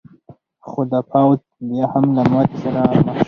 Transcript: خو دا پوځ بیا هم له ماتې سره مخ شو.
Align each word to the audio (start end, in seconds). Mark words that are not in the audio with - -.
خو 0.67 0.79
دا 0.91 0.99
پوځ 1.11 1.39
بیا 1.67 1.85
هم 1.93 2.05
له 2.15 2.23
ماتې 2.31 2.57
سره 2.63 2.81
مخ 2.81 2.95
شو. 3.05 3.09